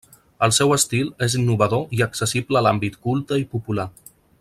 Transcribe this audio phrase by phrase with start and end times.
[0.45, 3.91] El seu estil és innovador i accessible a l'àmbit culte i popular.